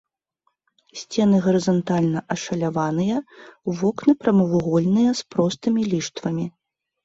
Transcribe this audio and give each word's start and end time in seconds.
Сцены 1.01 1.37
гарызантальна 1.47 2.19
ашаляваныя, 2.37 3.17
вокны 3.79 4.11
прамавугольныя 4.25 5.11
з 5.23 5.33
простымі 5.37 5.81
ліштвамі. 5.95 6.45